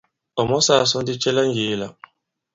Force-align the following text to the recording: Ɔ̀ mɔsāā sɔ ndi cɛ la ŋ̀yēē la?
Ɔ̀ 0.41 0.45
mɔsāā 0.49 0.83
sɔ 0.91 0.97
ndi 1.01 1.13
cɛ 1.21 1.29
la 1.35 1.43
ŋ̀yēē 1.53 1.75
la? 1.81 1.87